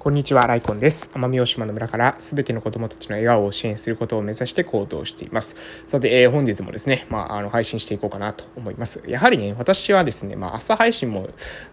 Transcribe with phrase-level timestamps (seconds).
[0.00, 1.10] こんにちは、ライコンです。
[1.12, 5.56] 奄美大島の村からすべての子供たちの笑顔を支援することを目指して行動しています。
[5.86, 9.02] さて、えー、本日もですね、まあ、あの、配信していこうかなと思います。
[9.06, 11.28] やはりね、私はですね、まあ、朝配信も、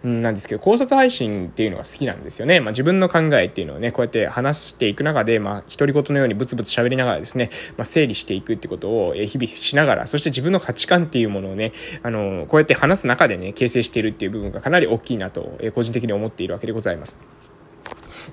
[0.05, 2.59] んなんですけど、考察配信っていうのが好きなんですよね。
[2.59, 11.71] まあ、自分の考えっていうのをね、こうやって話していく中で、まあ、独り言のようにブツブツ喋りながらですね、まあ、整理していくってことを、え日々しながら、そして自分の価値観っていうものをね、
[12.03, 17.17] あの、こうやって話す中でね、形成しているっていう部分がかなり大きいなと、え個人的に思っているわけでございます。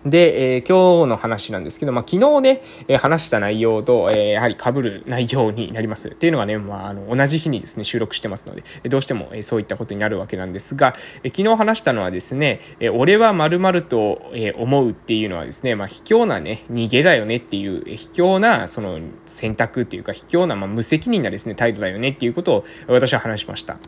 [0.05, 6.09] で、えー、今日の話なんですけど、まあ、昨日ね、えー、話した内容と、えー、やはり被る内容になります。
[6.09, 23.79] っていうのがね、まあ、あの、同じ日にですね、収録してますので、どうしても、え、そういったことになるわけなんですが、え、昨日話したのはですね、え、俺は〇〇と、え、思うっていうのはですね、まあ、卑怯なね、逃げだよねっていう、え、卑怯な、その、選択っていうか、卑怯な、まあ、無責任なですね、態度だよねっていうことを私は話しました。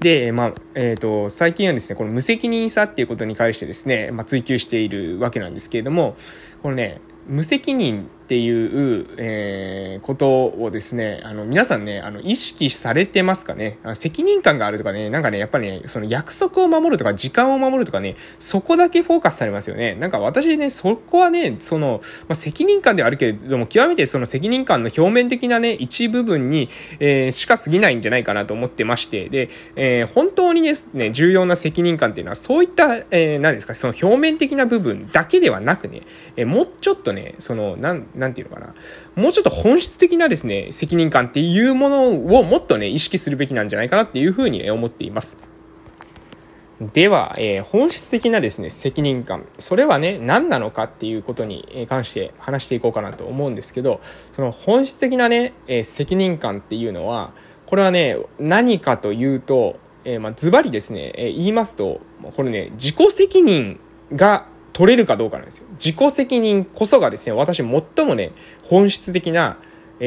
[0.00, 6.16] で、まあ、えっ、ー、と、最近はですね、この無責任さっていうことに関してですね、まあ、追求しているわけなんですけれども、
[6.62, 13.78] このね、無責任っていう、えー、ことをですね、あの、皆さんね、あの、意識されてますかね？
[13.94, 19.94] 責任感があるとかね、なんかね、やっぱりね、その約束を守るとか、時間を守るとかね、そこだけフォーカスされますよね。
[19.94, 26.68] なんか私ね、そこはね、その、まあ、責任感ではあるけれども、極めてその責任感の表面的なね、一部分に、
[27.00, 36.02] えー、しか過ぎないんじゃないかなと思ってまして、で、えー、本当にですね、重要な責任感っていうのは、そういった、えー、何ですか、その表面的な部分だけではなくね、
[36.36, 38.74] えー、もうちょっとね、その、なん、なんていうのかな。
[39.14, 45.36] もうちょっと本質的なですね、責任感っていうものをもっとね、意識するべきなんじゃないかなっていうふうに思っています。
[46.80, 49.46] では、えー、本質的なですね、責任感。
[49.58, 54.00] それはね、何なのかっていうことに関して話していこうかなと思うんですけど、
[54.32, 57.32] その本質的なね、えー、責任感っていうのは、
[57.66, 62.00] これはね、何かというと、えー、まあ、ズバリですね、えー、言いますと、
[62.36, 63.80] これね、自己責任
[64.14, 64.46] が
[64.78, 65.66] 取れるかどうかなんですよ。
[65.72, 68.30] 自己責任こそがですね、私最もね、
[68.62, 69.58] 本質的な、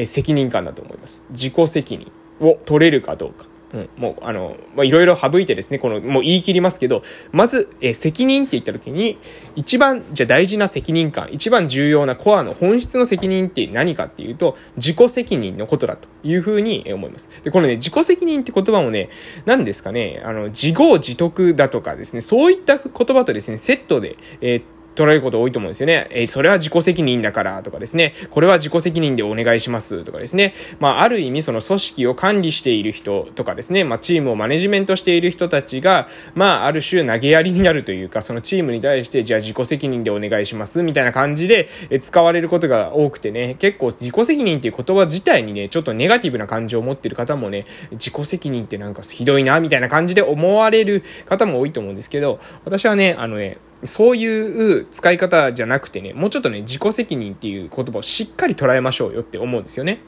[0.06, 1.26] 責任感だと思います。
[1.28, 3.44] 自己責任を取れるかどうか。
[3.72, 9.18] うん、もう、あの、ま、いろいろ省いてですね、この、もう言い切りますけど、まず、え責任って言った時に、
[9.56, 17.30] 一番、じゃ大事な責任感、一番重要なコアの本質の責任って何かっていうと、自己責任のことだというふうに思います。
[17.42, 19.08] で、このね、自己責任って言葉もね、
[19.46, 24.62] 何ですかね、あの、自業自得だとかですね、そういった言葉とですね、セットで、えー
[24.94, 26.06] 取られること多いと思うんですよね。
[26.10, 28.14] えー、それは自己責任だからとかですね。
[28.30, 30.54] これは自己責任でお願いしますとかですね。
[30.80, 33.84] まあ、ある意味その組織を管理している人とかですね。
[33.84, 43.56] まあ、チームをマネジメントしている人たちが、まあ、ある種投げやりになるというか、そのチームに対して、じゃあ自己責任でお願いしますみたいな感じで、え使われることが多くてね。
[43.58, 60.00] 結構自己責任っていう言葉自体にね、ちょっとネガティブな感情を持ってる方もね、自己責任ってなんかひどいな、みたいな感じで思われる方も多いと思うんですけど、私はね、あのね、そういう使い方じゃなくてね、もうちょっとね、自己責任っていう言葉をしっかり捉えましょうよって思うんですよね。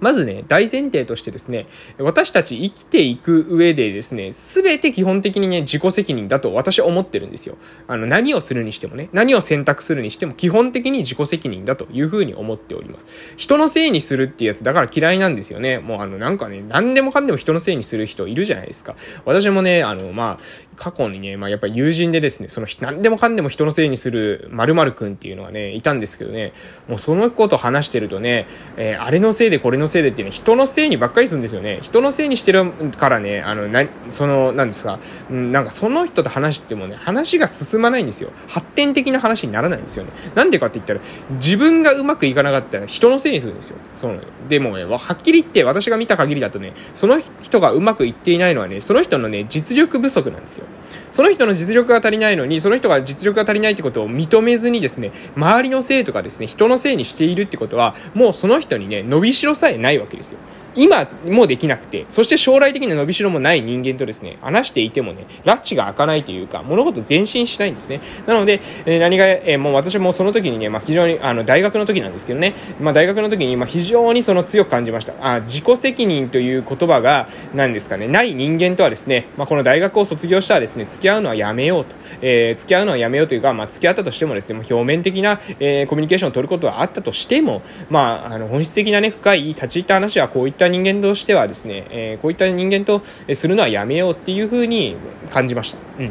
[0.00, 1.66] まずね、大前提としてですね、
[1.98, 7.56] 私たち生きていく上でですね、すべて基本的にね、自己責任だと私は思ってるんですよ。
[7.88, 13.06] あの、何をするにしてもね、何を選択するにしても基本的に自己責任だというふうに思っております。
[13.36, 15.78] 人のせいにするっていうやつだから嫌いなんですよね。
[15.78, 18.96] もうあの、なんかね、何でもかんでも人のせいにする人いるじゃないですか。
[19.24, 26.52] 私もね、あの、まあ、過去にね、まあ、やっぱ友人でですね、その、何でもかんでも人のせいにする〇〇くんっていうのはね、いたんですけどね、
[26.88, 31.80] もうそのこと話してるとね、えー、あれのせいでこれのせいでっていうね、人のせいにばっかりするんですよね。
[31.82, 38.30] 人のせいにしてるからね、あの、な、その、なんですか、うん、なんかその人と話しててもね、話が進まないんですよ。
[38.46, 40.10] 発展的な話にならないんですよね。
[40.36, 41.00] なんでかって言ったら、
[41.32, 43.78] 自分がうまくいかなかったら人のせいにするんですよ。
[43.96, 50.66] その、でもね、はっきり言って私が見た限りだとね、その人がうまくいっていないのはね、その人のね、実力不足なんですよ。
[51.10, 60.38] その人の実力が足りないのに、その人が実力が足りないってことを認めずにですね、周りのせいとかですね、人のせいにしているってことは、もうその人にね、伸びしろさえないわけですよ。
[60.76, 68.00] 今もできなくて、そして将来的に伸びしろもない人間とですね、話していてもね、拉致が開かないというか、物事前進しないんですね。
[68.26, 75.14] なので、えー、何が、えー、もう私もその時にね、まあ、非常に、あの、大学の時なんですけどね、まあ、大学の時に、まあ、非常にその強く感じました。
[75.20, 81.96] あ、自己責任という言葉が、何ですかね、ない人間とはですね、まあ、この大学を卒業したらですね、付き合うのはやめようと。
[82.22, 93.02] えー、付き合うのはやめようというか、まあ、付き合ったとしてもですね、表面的な、えー、コミュニケーションを取ることはあったとしても、まあ、あの、本質的なね、深い立ち入った話はこういった人間としてはですね、えー、こういった人間と
[93.34, 94.96] するのはやめようっていうふうに
[95.32, 95.78] 感じました。
[95.98, 96.02] う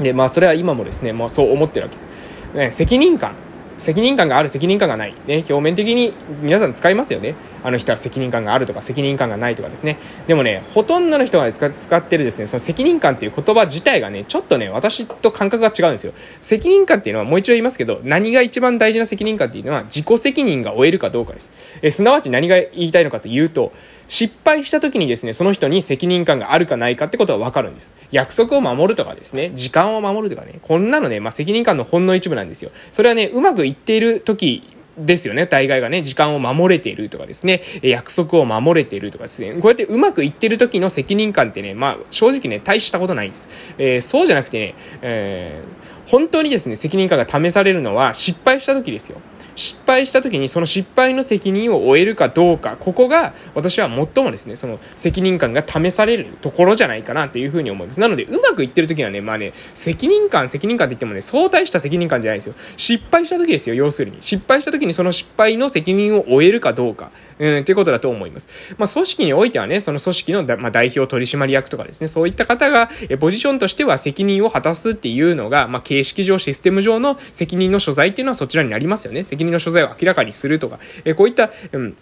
[0.00, 0.02] ん。
[0.02, 2.56] で、まあ、それは今もですね、まあ、そう思ってるわけです。
[2.56, 3.34] ね、責任感。
[3.78, 5.14] 責任感がある、責任感がない。
[5.26, 6.12] ね、表面的に
[6.42, 7.34] 皆さん使いますよね。
[7.62, 9.98] あの人は責任感があるとか、責任感がないとかですね。
[10.26, 16.12] でもね、ほとんどの人が使ってるですね、その責任感っていう言葉自体がね、ちょっとね、私と感覚が違うんですよ。
[16.40, 21.50] 責任感っていうのはもう一度言いますけど、何が一番大事な責任感っていうのは、自己責任が負えるかどうかです。
[21.82, 23.72] えすなわち何が言いたいのかというと、
[24.08, 27.92] 失敗した時にですね、その人に責任感があるかないかってことはわかるんです。
[28.10, 32.70] 約束を守るとかですね、時間を守るとかね、こんなのね、まあ、責任感のほんの一部なんですよ。
[32.92, 34.62] それはね、うまくいっている時
[34.98, 35.46] ですよね。
[35.46, 43.48] 大概がね、時間を守れているとかですね、約束を守れているとかですね、こうやってうまくいってる時の責任感ってね、まあ、正直ね、大したことないんです。
[43.78, 49.18] えー、そうじゃなくてね、えー、本当にですね、責任感が試されるのは失敗した時ですよ。
[49.54, 58.00] 失敗した時にその失敗の責任を負えるかどうか、ここが私は最もですね、その責任感が試されるところじゃないかなというふうに思います。
[58.00, 62.54] なので、うまくいってる時はね、まあね、責任感、責任感って言ってもね、相対した責任感じゃないですよ。
[62.76, 64.18] 失敗した時ですよ、要するに。
[64.20, 67.10] 失敗した時にその失敗の責任を負えるかどうか。
[67.38, 68.48] うん、ということだと思います。
[68.78, 79.24] まあ、組織においてはね、その組織のだまあ、代表取締役とかですね、そういった方が、えポジションとしては責任を果たすっていうのが、まあ、形式上、システム上の責任の所在っていうのはそちらになりますよね。
[79.42, 81.96] 責任の所在を明らかにするとか、えこういった、うん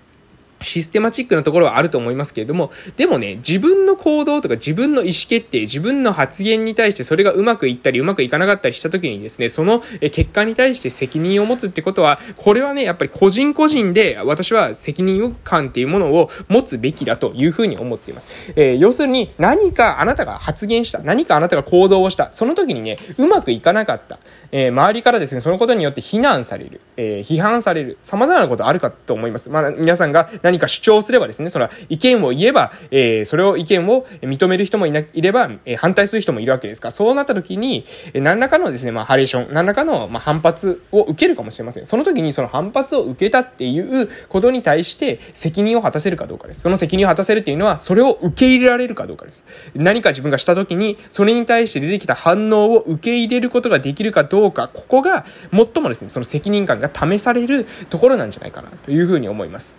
[0.63, 18.53] システマチックなところはあると思いますけれども、でもね、自分の行動とか自分の意思決定、自分の発言に対してそれがうまくいったりうまくいかなかったりした時にですね、その結果に対して責任を持つってことは、これはね、やっぱり個人個人で私は責任感っていうものを持つべきだというふうに思っています。
[18.57, 24.19] えー、要するに何かあなたが発言した、何かあなたが行動をした、その時にね、うまくいかなかった。
[24.53, 29.49] えー、周りからですね、そのことによって非難される、えー、批判される、様々なことあるかと思います。
[29.49, 41.87] まあ、皆さんが何か主張すればですね、それは意見を言えば、えー、それを意見を認める人もいないれば、え、反対する人もいるわけですから、そうなった時に、何らかのですね、まあ、ハレーション、何らかの、まあ、反発を受けるかもしれません。
[41.87, 46.61] その時にその反発を受けたっていうことに対して責任を果たせるかどうかです。
[46.61, 49.45] その責任を果たせるっていうのは、それを受け入れられるかどうかです。
[49.75, 59.75] 何か自分がした時に、それに対して出てきた反応を受け入れることができるかどうか、どうかここが最もですね、その責任感が試されるところなんじゃないかなというふうに思います。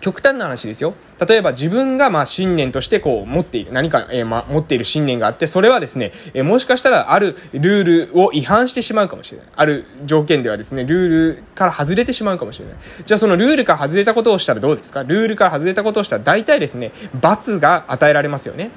[0.00, 0.94] 極端な話ですよ。
[1.26, 9.48] 例えば自分がまあ信念としてこう持っている、何か、えー、ま持っている信念があって、それはですね、えー、もしかしたらあるルールを違反してしまうかもしれない。
[9.54, 12.76] ある条件ではですね、ルールから外れてしまうかもしれない。
[13.04, 15.04] じゃあそのルールから外れたことをしたらどうですか？
[15.04, 18.70] ルールから外れたことをしたら大体ですね、罰が与えられますよね。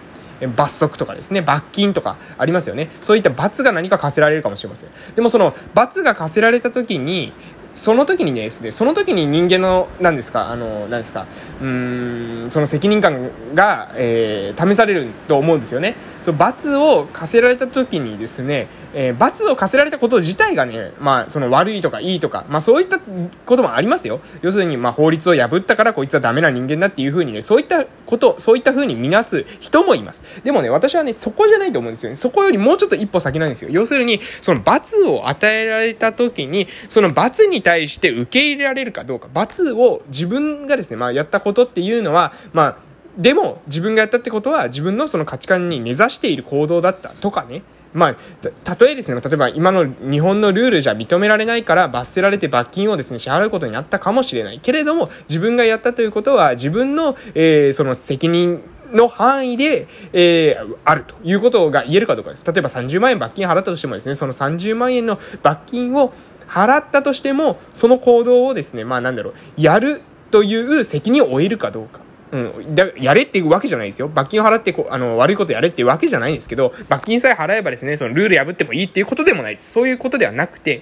[0.56, 2.90] 罰則とかですね、罰金とかありますよね。
[3.02, 4.90] そういった罰が何か課せられるかもしれません。
[5.16, 7.32] でもその罰が課せられた時に、
[7.78, 11.28] その時にねですね、その時に人間の、何ですか、あの、何ですか、
[11.62, 15.96] うん、その責任感が、えー、試されると思うんですよね。
[16.28, 24.20] その罰を課せられた時にですね、えー、罰を課せられたこと自体がね、まあ、その悪いとかいいとか、まあそういったこともありますよ。
[24.42, 30.22] 要するに、まあ法律を破ったからこいつはダメな人間だっていうふうにね、そういったこと、そういったふうに見なす人もいます。
[30.44, 32.18] でもね、私はね、そこじゃないと思うんですよね。
[32.18, 33.70] そこよりもうちょっと一歩先なんですよ。
[33.72, 42.87] 要するに、その罰を与えられた時に、その罰に対して受け入れられるかどうか、罰を自分がですね、まあやったことっていうのは、まあ、
[43.18, 47.64] でも自分がやったってことは自分のその価値観に根ざしている行動だったとかね。
[47.94, 48.16] まあ、
[48.64, 54.60] た例えですね、例えば今の日本のルールじゃ認められないから罰せられて罰金をですね、支払うことになったかもしれない。
[54.60, 58.62] けれども、自分がやったということは自分の、えー、その責任
[58.92, 62.46] の範囲で、えー、あるということが言えるかどうかです。
[62.46, 66.14] 例えば30万円罰金払ったとしてもですね、その30万円の罰金を
[66.48, 72.07] 払ったとしても、その行動をですね、まあなんだろう、やるという責任を負えるかどうか。
[72.32, 72.76] うん。
[72.76, 74.10] だやれっていうわけじゃないですよ。
[74.10, 79.60] 罰金を払ってこ、あの、悪いことやれっていうわけじゃないんですけど、罰金さえ払えばですね、そのルール破ってもいいっていうことでもない。
[79.62, 80.82] そういうことではなくて、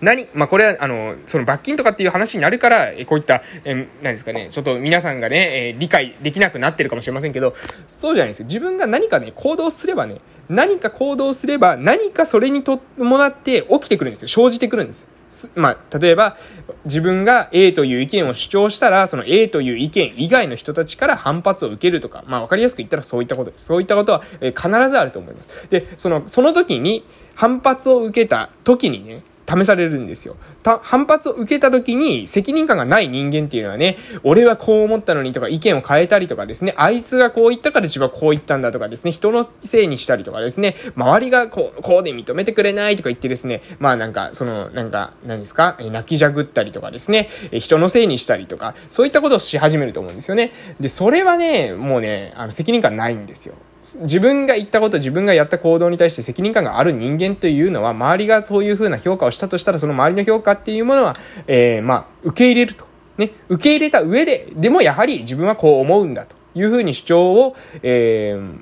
[0.00, 7.54] 何まあ、これは、あの、その罰金とかっていう話になるから、えこういった、え何ですかね、ちょっと皆さんがね、え理解できなくなってるかもしれませんけど、
[7.88, 8.46] そうじゃないですよ。
[8.46, 12.78] 自分が何かね、行動すればね、何か行動すれば、何かそれに伴
[13.26, 14.28] って起きてくるんですよ。
[14.28, 15.06] 生じてくるんです。
[15.54, 16.36] まあ、例えば、
[16.84, 23.66] 自分が A という意見を主張したら、その A という意見以外の人たちから反発を受けるとか、まあ、わかりやすく言ったらそういったことです。
[23.66, 25.68] そういったことは、え必ずあると思います。
[25.70, 30.36] で、その、その時に、反発を受けた時にね、試されるんですよ。
[30.82, 50.52] 反発を受けた時に責任感がない人間っていうのはね、俺はこう思ったのにとか意見を変えたりとかですね、あいつがこう言ったから自分はこう言ったんだとかですね、人のせいにしたりとかですね、周りがこう、こうで認めてくれないとか言ってですね、まあなんか、その、なんか、何ですか、泣きじゃぐったりとかですね、人のせいにしたりとか、そういったことをし始めると思うんですよね。
[50.78, 53.54] で、それはね、もうね、あの、責任感ないんですよ。
[54.02, 62.84] 自分が言ったこと、自分がやった行動に対して責任感がある人間というのは、周りがそういうふうな評価をしたとしたら、その周りの評価っていうものは、えー、まあ、受け入れると。
[63.16, 68.58] ね、受け入れた上で、でもやはり自分はこう思うんだというふうに主張を、えー、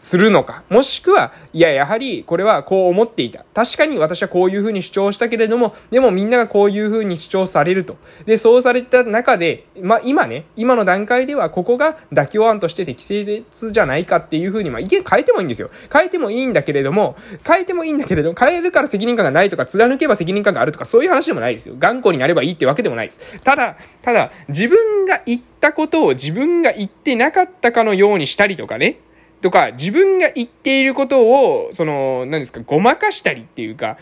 [0.00, 0.64] するのか？
[0.70, 3.44] もしくは、いや、やはり、これはこう思っていた。
[3.52, 7.98] 確かに私はこういうふうに主張したけれども、でもみんながこういうふうに主張されると。
[8.24, 15.70] で、そうされた中で、まあ、今ね、今の段階では、ここが妥協案として適切じゃないかっていうふうに、まあ、意見変えてもいいんですよ。
[15.92, 17.16] 変えてもいいんだけれども、
[17.46, 21.74] 変えてもいいんだけれども、変えるから責任感がないとか、貫けば責任感があるとか、そういう話でもないですよ。
[21.78, 23.38] 頑固になればいいってわけでもないです。
[23.40, 28.98] ただ、ただ、自分が言ったことを自分が言ってなかったかのようにしたりとかね、
[29.40, 33.98] とか、自分が言っていることを、その、何ですか、ごまかしたりっていうか、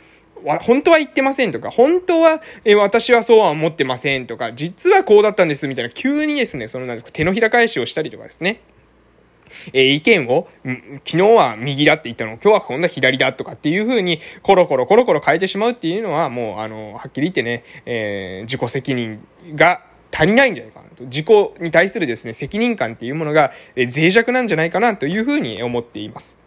[0.60, 8.60] 本当は言ってませんとか、本当は、え私はそうは思ってませんとか、実はこうだったんですみたいな、急にですね、そのなんですか、手のひら返しをしたりとかですね。
[9.72, 10.48] え、意見を、
[11.04, 21.04] 昨日は右だって言ったの、今日は今度は左だとかっていう風に、コロコロコロコロ変えてしまうっていうのは、もう、あの、はっきり言ってね、えー、自己責任が足りないんじゃないかなと。
[21.04, 21.26] 自己
[21.60, 26.38] に対するですね、責任感っていうものが、え脆弱なんじゃないかなというふうに思っています。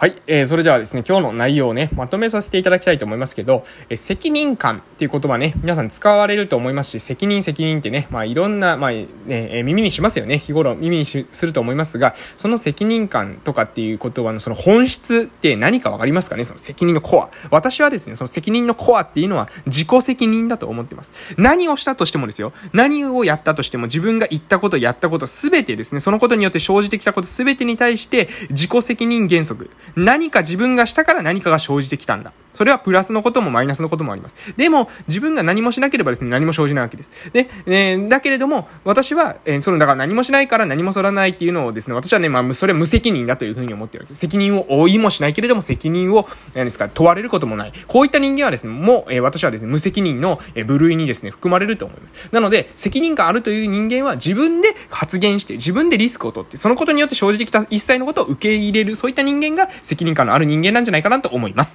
[0.00, 0.22] はい。
[0.26, 10.38] えー、それではですね、今日の内容をね、まとめさせていただきたいと思いますけど、えー、責任感っていう言葉ね、皆さん使われると思いますし、責任責任ってね、まあいろんな、まあね、えー、耳にしますよね。
[10.38, 16.46] 日頃耳にすると思いますが、その責任感とかっていう言葉のその本質って何かわかりますかね？
[16.46, 17.28] その責任のコア。
[17.50, 21.12] 私はですね、その責任のコアっていうのは自己責任だと思ってます。
[21.36, 29.68] 何をしたとしてもですよ、何をやったとしても自分が言ったこと、やったこと、すべてですね、そのことによって生じてきたことすべてに対して自己責任原則。
[29.96, 32.32] 何か自分がしたから何かが生じてきたんだ。
[32.52, 34.34] それはプラスのこともマイナスのこともあります。
[34.56, 37.10] でも、自分が何もしなければですね、何も生じないわけです。
[37.32, 44.20] で、えー、だけれども、私は、えー、その、だから何もしないから何もそらないっていうのをですね、私はね、まあ、それは無責任だというふうに思ってるわけです。
[44.20, 47.72] 責任を負いもしないけれども、責任を、何ですか、問われることもない。
[47.86, 52.28] こういった人間はですね、もう、えー、私はですね、無責任の、え、部類にですね、含まれると思います。
[52.32, 61.68] なので、責任感あるという人間は自分で発言して、自分でリスクを取って、そのことによって生じてきた一切のことを受け入れる、そういった人間が責任感のある人間なんじゃないかなと思います。